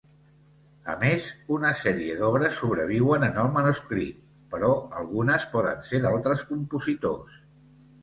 [0.93, 1.27] A més,
[1.57, 4.19] una sèrie d'obres sobreviuen en el manuscrit,
[4.57, 4.73] però
[5.05, 7.43] algunes poden ser d'altres compositors.